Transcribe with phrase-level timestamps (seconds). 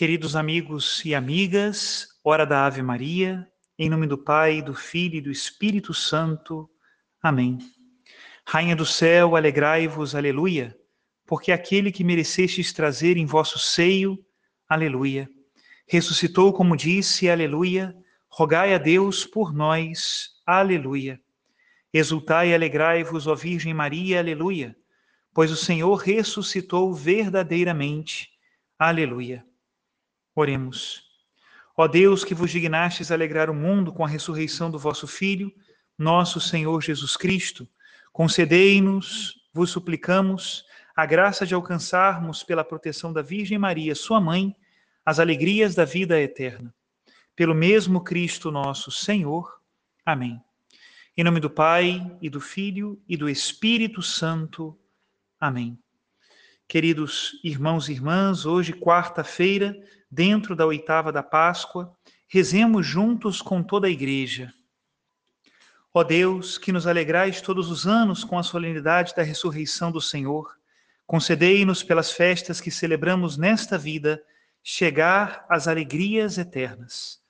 [0.00, 3.46] Queridos amigos e amigas, hora da Ave Maria,
[3.78, 6.70] em nome do Pai, do Filho e do Espírito Santo.
[7.22, 7.58] Amém.
[8.46, 10.74] Rainha do céu, alegrai-vos, aleluia,
[11.26, 14.18] porque aquele que merecestes trazer em vosso seio,
[14.66, 15.28] aleluia,
[15.86, 17.94] ressuscitou como disse, aleluia,
[18.26, 21.20] rogai a Deus por nós, aleluia.
[21.92, 24.74] Exultai e alegrai-vos, ó Virgem Maria, aleluia,
[25.34, 28.30] pois o Senhor ressuscitou verdadeiramente,
[28.78, 29.44] aleluia.
[30.40, 31.02] Oremos.
[31.76, 35.52] Ó Deus, que vos dignastes alegrar o mundo com a ressurreição do vosso Filho,
[35.98, 37.68] nosso Senhor Jesus Cristo,
[38.10, 40.64] concedei-nos, vos suplicamos,
[40.96, 44.56] a graça de alcançarmos, pela proteção da Virgem Maria, sua mãe,
[45.04, 46.74] as alegrias da vida eterna.
[47.36, 49.60] Pelo mesmo Cristo nosso Senhor.
[50.04, 50.42] Amém.
[51.16, 54.78] Em nome do Pai, e do Filho, e do Espírito Santo.
[55.38, 55.78] Amém.
[56.70, 59.76] Queridos irmãos e irmãs, hoje, quarta-feira,
[60.08, 61.92] dentro da oitava da Páscoa,
[62.28, 64.54] rezemos juntos com toda a Igreja.
[65.92, 70.48] Ó Deus, que nos alegrais todos os anos com a solenidade da ressurreição do Senhor,
[71.08, 74.22] concedei-nos pelas festas que celebramos nesta vida
[74.62, 77.20] chegar às alegrias eternas.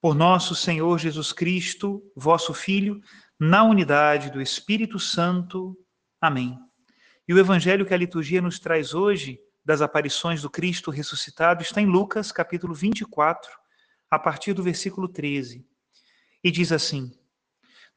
[0.00, 3.02] Por nosso Senhor Jesus Cristo, vosso Filho,
[3.38, 5.76] na unidade do Espírito Santo.
[6.18, 6.65] Amém.
[7.28, 11.80] E o evangelho que a liturgia nos traz hoje, das aparições do Cristo ressuscitado, está
[11.80, 13.50] em Lucas, capítulo 24,
[14.08, 15.66] a partir do versículo 13.
[16.44, 17.12] E diz assim: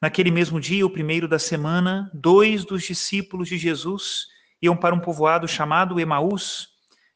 [0.02, 4.26] Naquele mesmo dia, o primeiro da semana, dois dos discípulos de Jesus
[4.60, 6.70] iam para um povoado chamado Emaús,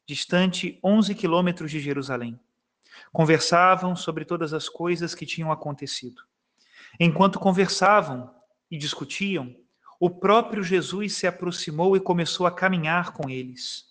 [0.07, 2.39] distante 11 quilômetros de Jerusalém.
[3.11, 6.21] Conversavam sobre todas as coisas que tinham acontecido.
[6.97, 8.33] Enquanto conversavam
[8.71, 9.53] e discutiam,
[10.05, 13.85] o próprio Jesus se aproximou e começou a caminhar com eles.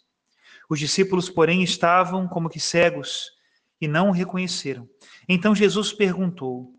[0.70, 3.32] Os discípulos, porém, estavam como que cegos
[3.80, 4.88] e não o reconheceram.
[5.28, 6.72] Então Jesus perguntou: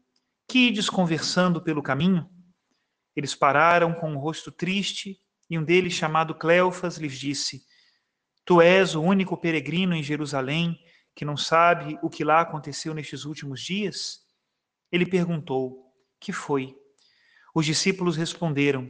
[0.47, 2.30] Que ides conversando pelo caminho?
[3.13, 5.19] Eles pararam com o um rosto triste
[5.50, 7.66] e um deles, chamado Cleofas, lhes disse:
[8.46, 10.79] Tu és o único peregrino em Jerusalém
[11.13, 14.22] que não sabe o que lá aconteceu nestes últimos dias?
[14.90, 15.91] Ele perguntou:
[16.22, 16.73] Que foi?
[17.53, 18.90] Os discípulos responderam: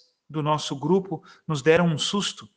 [0.31, 2.49] do nosso grupo nos deram um susto.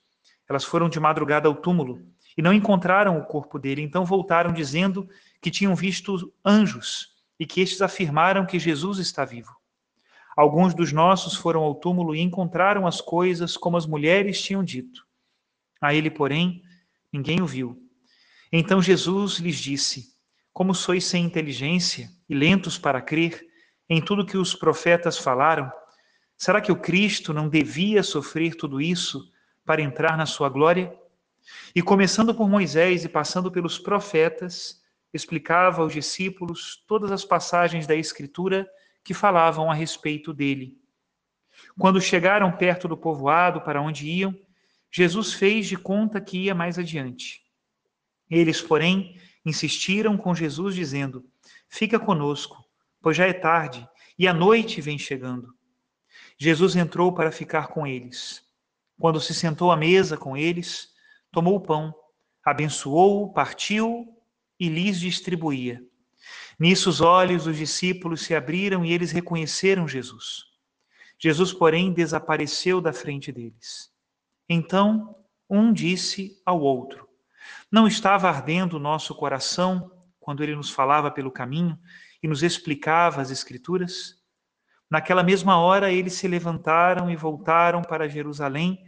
[0.49, 5.09] Elas foram de madrugada ao túmulo e não encontraram o corpo dele, então voltaram dizendo
[5.41, 9.55] que tinham visto anjos e que estes afirmaram que Jesus está vivo.
[10.37, 15.07] Alguns dos nossos foram ao túmulo e encontraram as coisas como as mulheres tinham dito.
[15.81, 16.63] A ele, porém,
[17.13, 17.81] ninguém o viu.
[18.51, 20.15] Então Jesus lhes disse:
[20.53, 23.47] Como sois sem inteligência e lentos para crer
[23.89, 25.71] em tudo que os profetas falaram?
[26.37, 29.31] Será que o Cristo não devia sofrer tudo isso
[29.65, 30.95] para entrar na sua glória?
[31.75, 37.95] E começando por Moisés e passando pelos profetas, explicava aos discípulos todas as passagens da
[37.95, 38.69] Escritura
[39.03, 40.79] que falavam a respeito dele.
[41.79, 44.35] Quando chegaram perto do povoado para onde iam,
[44.91, 47.43] Jesus fez de conta que ia mais adiante.
[48.31, 51.25] Eles, porém, insistiram com Jesus, dizendo:
[51.69, 52.65] Fica conosco,
[53.01, 53.87] pois já é tarde
[54.19, 55.55] e a noite vem chegando.
[56.37, 58.45] Jesus entrou para ficar com eles.
[58.99, 60.93] Quando se sentou à mesa com eles,
[61.31, 61.95] tomou o pão,
[62.45, 64.07] abençoou-o, partiu
[64.59, 65.83] e lhes distribuía.
[66.59, 70.45] Nisso os olhos dos discípulos se abriram e eles reconheceram Jesus.
[71.19, 73.93] Jesus, porém, desapareceu da frente deles.
[74.49, 75.17] Então,
[75.49, 77.09] um disse ao outro:
[77.71, 79.91] Não estava ardendo o nosso coração
[80.21, 81.79] quando ele nos falava pelo caminho
[82.23, 84.24] e nos explicava as Escrituras?
[84.95, 88.79] Naquela mesma hora, eles se levantaram e voltaram para Jerusalém,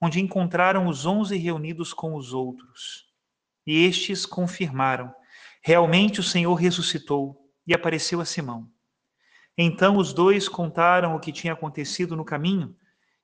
[0.00, 3.06] onde encontraram os onze reunidos com os outros.
[3.64, 5.14] E estes confirmaram:
[5.62, 8.68] realmente o Senhor ressuscitou e apareceu a Simão.
[9.56, 12.74] Então os dois contaram o que tinha acontecido no caminho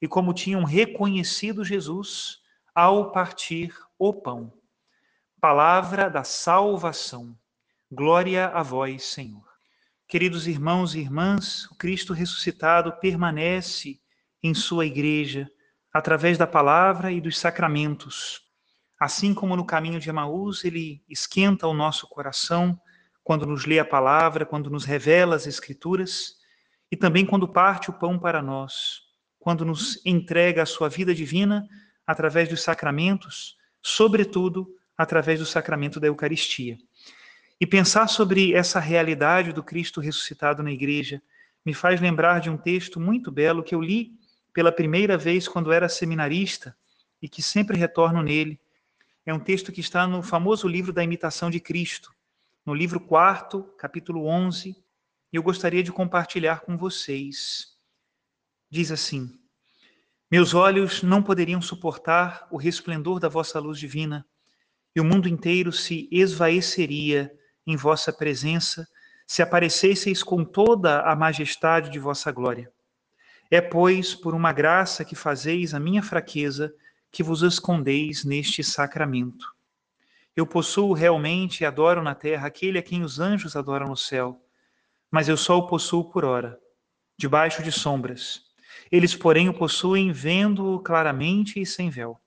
[0.00, 2.38] e como tinham reconhecido Jesus
[2.72, 4.52] ao partir o pão.
[5.40, 7.36] Palavra da salvação.
[7.90, 9.47] Glória a vós, Senhor.
[10.08, 14.00] Queridos irmãos e irmãs, o Cristo ressuscitado permanece
[14.42, 15.46] em sua igreja
[15.92, 18.40] através da palavra e dos sacramentos.
[18.98, 22.80] Assim como no caminho de Emaús, ele esquenta o nosso coração
[23.22, 26.36] quando nos lê a palavra, quando nos revela as Escrituras,
[26.90, 29.02] e também quando parte o pão para nós,
[29.38, 31.68] quando nos entrega a sua vida divina
[32.06, 36.78] através dos sacramentos, sobretudo através do sacramento da Eucaristia.
[37.60, 41.20] E pensar sobre essa realidade do Cristo ressuscitado na igreja
[41.64, 44.16] me faz lembrar de um texto muito belo que eu li
[44.52, 46.76] pela primeira vez quando era seminarista
[47.20, 48.60] e que sempre retorno nele.
[49.26, 52.14] É um texto que está no famoso livro da Imitação de Cristo,
[52.64, 54.70] no livro 4, capítulo 11,
[55.32, 57.76] e eu gostaria de compartilhar com vocês.
[58.70, 59.38] Diz assim:
[60.30, 64.24] Meus olhos não poderiam suportar o resplendor da vossa luz divina,
[64.94, 67.37] e o mundo inteiro se esvaeceria
[67.68, 68.88] em vossa presença
[69.26, 72.72] se aparecesseis com toda a majestade de vossa glória.
[73.50, 76.74] É, pois, por uma graça que fazeis a minha fraqueza,
[77.12, 79.46] que vos escondeis neste sacramento.
[80.34, 84.42] Eu possuo realmente e adoro na terra aquele a quem os anjos adoram no céu,
[85.10, 86.58] mas eu só o possuo por ora,
[87.18, 88.42] debaixo de sombras.
[88.90, 92.18] Eles, porém, o possuem vendo-o claramente e sem véu.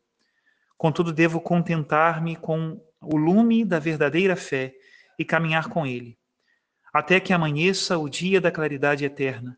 [0.78, 4.76] Contudo, devo contentar-me com o lume da verdadeira fé
[5.22, 6.18] e caminhar com ele,
[6.92, 9.56] até que amanheça o dia da claridade eterna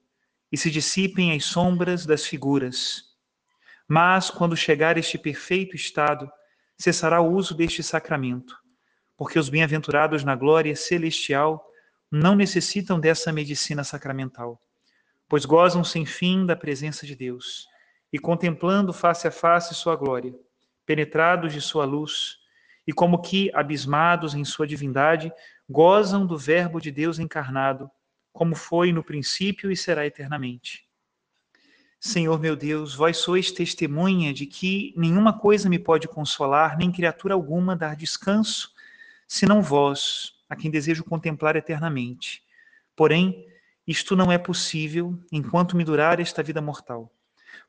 [0.51, 3.05] e se dissipem as sombras das figuras.
[3.87, 6.29] Mas, quando chegar este perfeito estado,
[6.77, 8.57] cessará o uso deste sacramento,
[9.15, 11.65] porque os bem-aventurados na glória celestial
[12.11, 14.61] não necessitam dessa medicina sacramental,
[15.29, 17.69] pois gozam sem fim da presença de Deus
[18.11, 20.35] e contemplando face a face sua glória,
[20.85, 22.43] penetrados de sua luz,
[22.85, 25.31] e como que, abismados em sua divindade,
[25.69, 27.89] gozam do Verbo de Deus encarnado,
[28.31, 30.87] como foi no princípio e será eternamente.
[31.99, 37.33] Senhor meu Deus, vós sois testemunha de que nenhuma coisa me pode consolar, nem criatura
[37.33, 38.73] alguma dar descanso,
[39.25, 42.43] senão vós, a quem desejo contemplar eternamente.
[42.95, 43.47] Porém,
[43.87, 47.09] isto não é possível enquanto me durar esta vida mortal.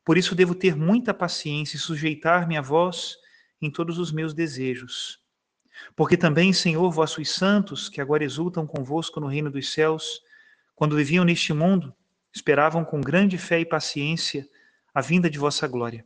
[0.03, 3.17] Por isso devo ter muita paciência e sujeitar-me a vós
[3.61, 5.24] em todos os meus desejos.
[5.95, 10.21] Porque também, Senhor, vossos santos, que agora exultam convosco no reino dos céus,
[10.75, 11.93] quando viviam neste mundo,
[12.33, 14.47] esperavam com grande fé e paciência
[14.93, 16.05] a vinda de vossa glória.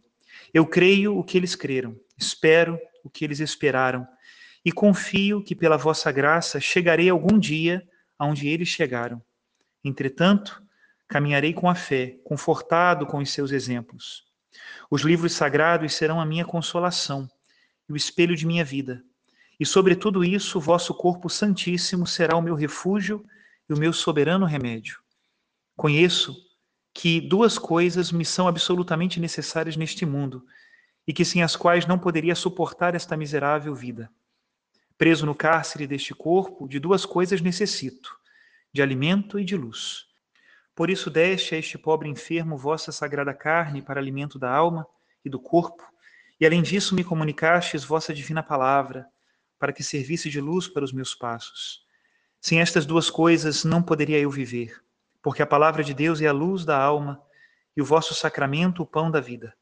[0.53, 4.07] Eu creio o que eles creram, espero o que eles esperaram,
[4.63, 7.87] e confio que pela vossa graça chegarei algum dia
[8.17, 9.21] aonde eles chegaram.
[9.83, 10.61] Entretanto,
[11.07, 14.25] caminharei com a fé, confortado com os seus exemplos.
[14.89, 17.29] Os livros sagrados serão a minha consolação
[17.87, 19.03] e o espelho de minha vida.
[19.59, 23.25] E sobre tudo isso, o vosso corpo santíssimo será o meu refúgio
[23.69, 24.99] e o meu soberano remédio.
[25.75, 26.35] Conheço
[26.93, 30.45] que duas coisas me são absolutamente necessárias neste mundo
[31.05, 34.09] e que sem as quais não poderia suportar esta miserável vida.
[34.97, 38.17] Preso no cárcere deste corpo, de duas coisas necessito:
[38.71, 40.05] de alimento e de luz.
[40.75, 44.87] Por isso deste a este pobre enfermo vossa sagrada carne para alimento da alma
[45.23, 45.83] e do corpo,
[46.39, 49.05] e além disso me comunicastes vossa divina palavra,
[49.59, 51.83] para que servisse de luz para os meus passos.
[52.41, 54.81] Sem estas duas coisas não poderia eu viver
[55.21, 57.21] porque a palavra de Deus é a luz da alma
[57.75, 59.53] e o vosso sacramento o pão da vida.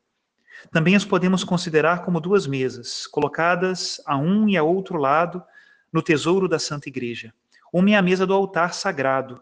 [0.71, 5.43] Também as podemos considerar como duas mesas, colocadas a um e a outro lado
[5.91, 7.33] no tesouro da Santa Igreja.
[7.71, 9.41] Uma é a mesa do altar sagrado,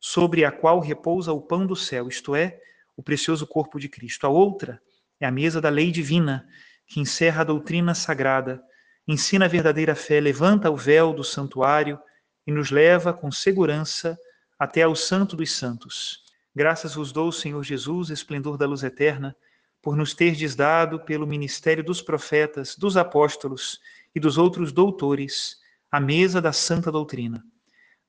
[0.00, 2.60] sobre a qual repousa o pão do céu, isto é,
[2.96, 4.26] o precioso corpo de Cristo.
[4.26, 4.80] A outra
[5.18, 6.46] é a mesa da lei divina,
[6.86, 8.62] que encerra a doutrina sagrada,
[9.06, 11.98] ensina a verdadeira fé, levanta o véu do santuário
[12.46, 14.18] e nos leva com segurança
[14.58, 16.24] até ao Santo dos Santos.
[16.54, 19.36] Graças vos dou, Senhor Jesus, esplendor da luz eterna,
[19.82, 23.80] por nos terdes dado, pelo ministério dos profetas, dos apóstolos
[24.14, 25.58] e dos outros doutores,
[25.90, 27.44] a mesa da santa doutrina.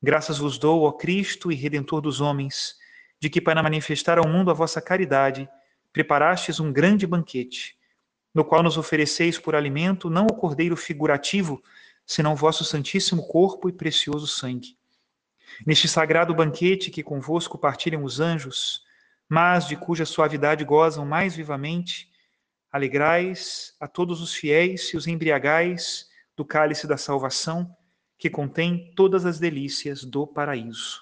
[0.02, 2.76] Graças vos dou, ó Cristo e Redentor dos homens,
[3.20, 5.48] de que, para manifestar ao mundo a vossa caridade,
[5.92, 7.76] preparastes um grande banquete,
[8.36, 11.62] no qual nos ofereceis por alimento não o cordeiro figurativo,
[12.04, 14.76] senão o vosso santíssimo corpo e precioso sangue.
[15.66, 18.84] Neste sagrado banquete que convosco partilham os anjos,
[19.26, 22.10] mas de cuja suavidade gozam mais vivamente,
[22.70, 27.74] alegrais a todos os fiéis e os embriagais do cálice da salvação,
[28.18, 31.00] que contém todas as delícias do paraíso.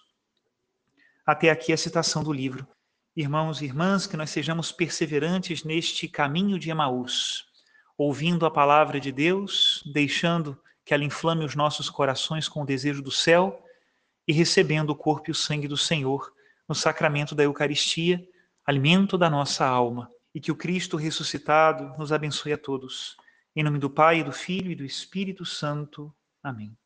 [1.27, 2.65] Até aqui a citação do livro.
[3.17, 7.47] Irmãos e irmãs, que nós sejamos perseverantes neste caminho de Emaús,
[7.97, 13.01] ouvindo a palavra de Deus, deixando que ela inflame os nossos corações com o desejo
[13.01, 13.65] do céu
[14.27, 16.33] e recebendo o corpo e o sangue do Senhor
[16.69, 18.27] no sacramento da Eucaristia,
[18.67, 20.11] alimento da nossa alma.
[20.35, 23.17] E que o Cristo ressuscitado nos abençoe a todos.
[23.55, 26.13] Em nome do Pai, do Filho e do Espírito Santo.
[26.43, 26.77] Amém.